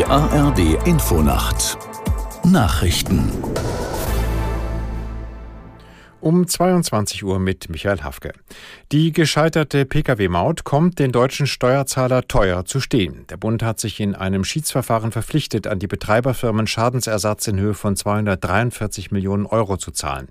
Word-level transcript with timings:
Die 0.00 0.06
ARD 0.06 0.86
Infonacht 0.86 1.76
Nachrichten 2.42 3.30
um 6.22 6.46
22 6.46 7.22
Uhr 7.24 7.38
mit 7.38 7.68
Michael 7.68 8.02
Hafke. 8.02 8.32
Die 8.92 9.12
gescheiterte 9.12 9.84
Pkw-Maut 9.84 10.64
kommt 10.64 10.98
den 10.98 11.12
deutschen 11.12 11.46
Steuerzahler 11.46 12.26
teuer 12.28 12.64
zu 12.64 12.80
stehen. 12.80 13.26
Der 13.28 13.36
Bund 13.36 13.62
hat 13.62 13.78
sich 13.78 14.00
in 14.00 14.14
einem 14.14 14.44
Schiedsverfahren 14.44 15.12
verpflichtet, 15.12 15.66
an 15.66 15.78
die 15.78 15.86
Betreiberfirmen 15.86 16.66
Schadensersatz 16.66 17.46
in 17.48 17.58
Höhe 17.58 17.74
von 17.74 17.96
243 17.96 19.10
Millionen 19.10 19.44
Euro 19.44 19.76
zu 19.76 19.90
zahlen. 19.90 20.28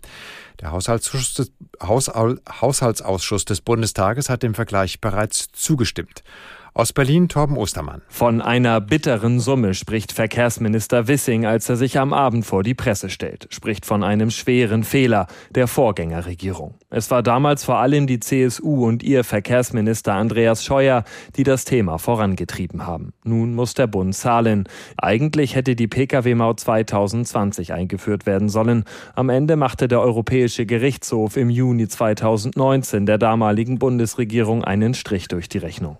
Der 0.62 0.72
Haushaltsausschuss 0.72 1.34
des, 1.36 1.52
Haushaltsausschuss 1.82 3.46
des 3.46 3.62
Bundestages 3.62 4.30
hat 4.30 4.42
dem 4.42 4.56
Vergleich 4.56 5.00
bereits 5.00 5.52
zugestimmt. 5.52 6.24
Aus 6.74 6.94
Berlin 6.94 7.28
Torben 7.28 7.58
Ostermann. 7.58 8.04
Von 8.08 8.42
einer 8.42 8.80
bitteren 8.80 9.40
Summe 9.40 9.74
spricht 9.74 10.12
Verkehrsminister 10.12 11.08
Wissing, 11.08 11.46
als 11.46 11.68
er 11.68 11.76
sich 11.76 11.98
am 11.98 12.14
Abend 12.14 12.46
vor 12.46 12.64
die 12.64 12.76
Presse 12.76 13.10
stellt. 13.10 13.48
Spricht 13.50 13.86
von 13.86 14.04
einem 14.04 14.30
schweren 14.30 14.84
Fehler 14.84 15.28
der 15.50 15.68
Vorgängerregierung. 15.68 16.76
Es 16.92 17.10
war 17.10 17.24
damals 17.24 17.64
vor 17.64 17.80
allem 17.80 18.06
die 18.06 18.20
CSU 18.20 18.86
und 18.86 19.02
ihr 19.02 19.24
Verkehrsminister 19.24 20.14
Andreas 20.14 20.64
Scheuer, 20.64 21.04
die 21.36 21.44
das 21.44 21.66
Thema 21.66 21.98
vorangetrieben 21.98 22.86
haben. 22.86 23.14
Nun 23.24 23.56
muss 23.56 23.74
der 23.74 23.88
Bund 23.88 24.16
zahlen. 24.16 24.66
Eigentlich 24.98 25.56
hätte 25.56 25.76
die 25.76 25.88
Pkw-Maut 25.88 26.60
2020 26.60 27.74
eingeführt 27.74 28.26
werden 28.26 28.50
sollen. 28.50 28.84
Am 29.16 29.30
Ende 29.30 29.56
machte 29.56 29.88
der 29.88 30.02
Europäische 30.02 30.66
Gerichtshof 30.66 31.36
im 31.36 31.50
Juni 31.50 31.88
2019 31.88 33.06
der 33.06 33.18
damaligen 33.18 33.80
Bundesregierung 33.80 34.64
einen 34.64 34.94
Strich 34.94 35.28
durch 35.28 35.50
die 35.50 35.58
Rechnung. 35.58 35.98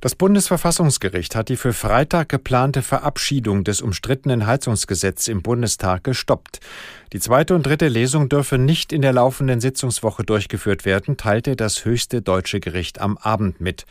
Das 0.00 0.14
Bundesverfassungsgericht 0.14 1.34
hat 1.34 1.48
die 1.48 1.56
für 1.56 1.72
Freitag 1.72 2.28
geplante 2.28 2.82
Verabschiedung 2.82 3.64
des 3.64 3.80
umstrittenen 3.80 4.46
Heizungsgesetzes 4.46 5.28
im 5.28 5.42
Bundestag 5.42 6.04
gestoppt. 6.04 6.60
Die 7.12 7.20
zweite 7.20 7.54
und 7.54 7.64
dritte 7.64 7.88
Lesung 7.88 8.28
dürfe 8.28 8.58
nicht 8.58 8.92
in 8.92 9.00
der 9.00 9.12
laufenden 9.12 9.60
Sitzungswoche 9.60 10.24
durchgeführt 10.24 10.84
werden, 10.84 11.16
teilte 11.16 11.56
das 11.56 11.84
höchste 11.84 12.20
deutsche 12.20 12.60
Gericht 12.60 13.00
am 13.00 13.16
Abend 13.16 13.60
mit. 13.60 13.86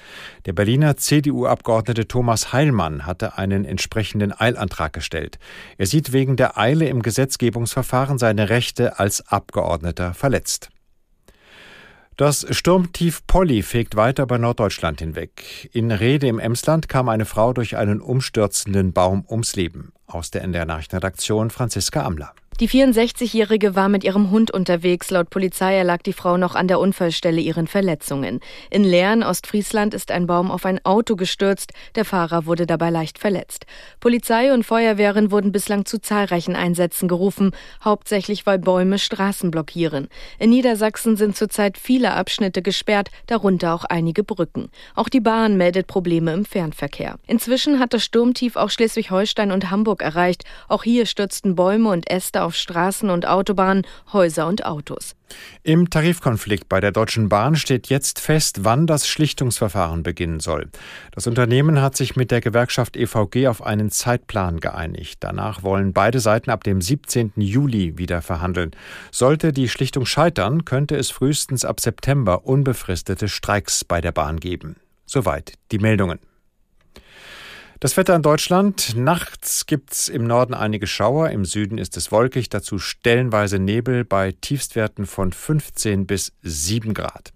Der 0.45 0.53
Berliner 0.53 0.97
CDU-Abgeordnete 0.97 2.07
Thomas 2.07 2.51
Heilmann 2.53 3.05
hatte 3.05 3.37
einen 3.37 3.65
entsprechenden 3.65 4.31
Eilantrag 4.37 4.93
gestellt. 4.93 5.39
Er 5.77 5.87
sieht 5.87 6.11
wegen 6.11 6.35
der 6.35 6.57
Eile 6.57 6.87
im 6.87 7.01
Gesetzgebungsverfahren 7.01 8.17
seine 8.17 8.49
Rechte 8.49 8.99
als 8.99 9.27
Abgeordneter 9.27 10.13
verletzt. 10.13 10.69
Das 12.17 12.45
Sturmtief 12.49 13.27
Polly 13.27 13.61
fegt 13.61 13.97
weiter 13.97 14.25
bei 14.25 14.37
Norddeutschland 14.37 15.01
hinweg. 15.01 15.69
In 15.73 15.91
Rede 15.91 16.27
im 16.27 16.39
Emsland 16.39 16.87
kam 16.87 17.09
eine 17.09 17.25
Frau 17.25 17.51
durch 17.51 17.75
einen 17.75 17.99
umstürzenden 17.99 18.93
Baum 18.93 19.25
ums 19.29 19.57
Leben. 19.57 19.91
Aus 20.07 20.31
der 20.31 20.43
NDR 20.43 20.63
Nachrichtenredaktion 20.63 21.49
Franziska 21.49 22.05
Amler. 22.05 22.33
Die 22.61 22.69
64-Jährige 22.69 23.75
war 23.75 23.89
mit 23.89 24.05
ihrem 24.05 24.31
Hund 24.31 24.49
unterwegs. 24.49 25.11
Laut 25.11 25.29
Polizei 25.29 25.75
erlag 25.75 26.03
die 26.03 26.13
Frau 26.13 26.37
noch 26.37 26.55
an 26.55 26.69
der 26.69 26.79
Unfallstelle 26.79 27.41
ihren 27.41 27.67
Verletzungen. 27.67 28.39
In 28.69 28.85
Lehren, 28.85 29.23
Ostfriesland, 29.23 29.93
ist 29.93 30.09
ein 30.09 30.25
Baum 30.25 30.49
auf 30.49 30.65
ein 30.65 30.79
Auto 30.85 31.17
gestürzt. 31.17 31.73
Der 31.95 32.05
Fahrer 32.05 32.45
wurde 32.45 32.65
dabei 32.65 32.91
leicht 32.91 33.19
verletzt. 33.19 33.65
Polizei 33.99 34.53
und 34.53 34.63
Feuerwehren 34.63 35.31
wurden 35.31 35.51
bislang 35.51 35.83
zu 35.83 35.99
zahlreichen 35.99 36.55
Einsätzen 36.55 37.09
gerufen, 37.09 37.51
hauptsächlich 37.83 38.45
weil 38.45 38.57
Bäume 38.57 38.99
Straßen 38.99 39.51
blockieren. 39.51 40.07
In 40.39 40.51
Niedersachsen 40.51 41.17
sind 41.17 41.35
zurzeit 41.35 41.77
viele 41.77 42.13
Abschnitte 42.13 42.61
gesperrt, 42.61 43.09
darunter 43.27 43.73
auch 43.73 43.83
einige 43.83 44.23
Brücken. 44.23 44.69
Auch 44.95 45.09
die 45.09 45.19
Bahn 45.19 45.57
meldet 45.57 45.87
Probleme 45.87 46.31
im 46.31 46.45
Fernverkehr. 46.45 47.17
Inzwischen 47.27 47.81
hat 47.81 47.93
das 47.93 48.05
Sturmtief 48.05 48.55
auch 48.55 48.69
Schleswig-Holstein 48.69 49.51
und 49.51 49.71
Hamburg 49.71 50.01
erreicht. 50.01 50.45
Auch 50.69 50.83
hier 50.83 51.05
stürzten 51.05 51.55
Bäume 51.55 51.89
und 51.89 52.09
Äste 52.09 52.44
auf 52.45 52.55
Straßen 52.55 53.09
und 53.09 53.27
Autobahnen, 53.27 53.85
Häuser 54.13 54.47
und 54.47 54.65
Autos. 54.65 55.15
Im 55.63 55.89
Tarifkonflikt 55.89 56.69
bei 56.69 56.79
der 56.79 56.91
Deutschen 56.91 57.29
Bahn 57.29 57.55
steht 57.55 57.87
jetzt 57.87 58.19
fest, 58.19 58.63
wann 58.63 58.85
das 58.85 59.07
Schlichtungsverfahren 59.07 60.03
beginnen 60.03 60.39
soll. 60.39 60.69
Das 61.11 61.25
Unternehmen 61.25 61.81
hat 61.81 61.97
sich 61.97 62.15
mit 62.15 62.29
der 62.29 62.41
Gewerkschaft 62.41 62.95
EVG 62.95 63.47
auf 63.47 63.63
einen 63.63 63.89
Zeitplan 63.89 64.59
geeinigt. 64.59 65.17
Danach 65.21 65.63
wollen 65.63 65.93
beide 65.93 66.19
Seiten 66.19 66.51
ab 66.51 66.63
dem 66.63 66.81
17. 66.81 67.33
Juli 67.37 67.97
wieder 67.97 68.21
verhandeln. 68.21 68.71
Sollte 69.11 69.51
die 69.51 69.67
Schlichtung 69.67 70.05
scheitern, 70.05 70.63
könnte 70.65 70.95
es 70.95 71.09
frühestens 71.09 71.65
ab 71.65 71.79
September 71.79 72.45
unbefristete 72.45 73.27
Streiks 73.27 73.83
bei 73.83 74.01
der 74.01 74.11
Bahn 74.11 74.39
geben. 74.39 74.75
Soweit 75.07 75.53
die 75.71 75.79
Meldungen. 75.79 76.19
Das 77.81 77.97
Wetter 77.97 78.15
in 78.15 78.21
Deutschland. 78.21 78.95
Nachts 78.95 79.65
gibt's 79.65 80.07
im 80.07 80.25
Norden 80.25 80.53
einige 80.53 80.87
Schauer, 80.87 81.31
im 81.31 81.43
Süden 81.43 81.77
ist 81.77 81.97
es 81.97 82.09
wolkig, 82.09 82.47
dazu 82.47 82.79
stellenweise 82.79 83.59
Nebel 83.59 84.05
bei 84.05 84.31
Tiefstwerten 84.31 85.05
von 85.05 85.33
15 85.33 86.07
bis 86.07 86.31
7 86.41 86.93
Grad. 86.93 87.33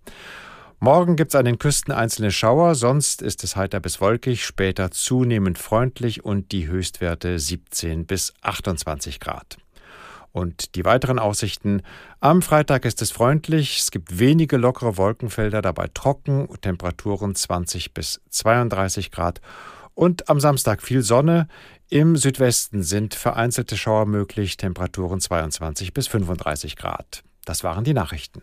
Morgen 0.80 1.18
gibt's 1.18 1.36
an 1.36 1.44
den 1.44 1.60
Küsten 1.60 1.92
einzelne 1.92 2.32
Schauer, 2.32 2.76
sonst 2.76 3.22
ist 3.22 3.44
es 3.44 3.58
heiter 3.58 3.82
bis 3.82 4.00
wolkig, 4.00 4.46
später 4.46 4.92
zunehmend 4.92 5.58
freundlich 5.58 6.24
und 6.24 6.54
die 6.54 6.68
Höchstwerte 6.68 7.38
17 7.38 8.06
bis 8.06 8.34
28 8.42 9.20
Grad. 9.20 9.58
Und 10.32 10.76
die 10.76 10.86
weiteren 10.86 11.20
Aussichten. 11.20 11.82
Am 12.22 12.42
Freitag 12.42 12.86
ist 12.86 13.02
es 13.02 13.12
freundlich, 13.12 13.80
es 13.80 13.92
gibt 13.92 14.20
wenige 14.20 14.56
lockere 14.56 14.96
Wolkenfelder, 14.96 15.62
dabei 15.62 15.90
trocken, 15.94 16.48
Temperaturen 16.62 17.36
20 17.36 17.94
bis 17.94 18.22
32 18.30 19.12
Grad 19.12 19.42
und 20.00 20.30
am 20.30 20.40
Samstag 20.40 20.82
viel 20.82 21.02
Sonne. 21.02 21.50
Im 21.90 22.16
Südwesten 22.16 22.84
sind 22.84 23.16
vereinzelte 23.16 23.76
Schauer 23.76 24.06
möglich, 24.06 24.56
Temperaturen 24.56 25.20
22 25.20 25.94
bis 25.94 26.08
35 26.08 26.78
Grad. 26.78 27.22
Das 27.44 27.66
waren 27.66 27.84
die 27.84 27.94
Nachrichten. 27.94 28.42